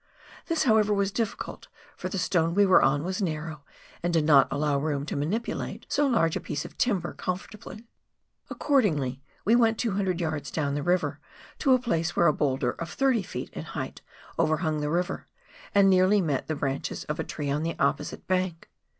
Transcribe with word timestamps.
This, 0.47 0.63
however, 0.63 0.95
was 0.95 1.11
difficult, 1.11 1.67
for 1.95 2.09
the 2.09 2.17
stone 2.17 2.55
we 2.55 2.65
were 2.65 2.81
on 2.81 3.03
was 3.03 3.21
narrow, 3.21 3.63
and 4.01 4.11
did 4.11 4.25
not 4.25 4.47
allow 4.49 4.79
room 4.79 5.05
to 5.05 5.15
manipulate 5.15 5.85
so 5.89 6.07
large 6.07 6.35
a 6.35 6.39
piece 6.41 6.65
of 6.65 6.75
timber 6.75 7.13
comfortably. 7.13 7.85
Accord 8.49 8.83
ingly 8.85 9.19
we 9.45 9.55
went 9.55 9.77
200 9.77 10.17
yds. 10.17 10.51
down 10.51 10.73
the 10.73 10.81
river 10.81 11.19
to 11.59 11.73
a 11.75 11.79
place 11.79 12.15
where 12.15 12.25
a 12.25 12.33
boulder 12.33 12.71
of 12.71 12.89
30 12.89 13.21
ft. 13.21 13.49
in 13.51 13.61
height 13.63 14.01
overhimg 14.39 14.81
the 14.81 14.89
river, 14.89 15.27
and 15.75 15.87
nearly 15.87 16.19
met 16.19 16.47
the 16.47 16.55
branches 16.55 17.03
of 17.03 17.19
a 17.19 17.23
tree 17.23 17.51
on 17.51 17.61
the 17.61 17.77
opposite 17.77 18.25
bank. 18.25 18.71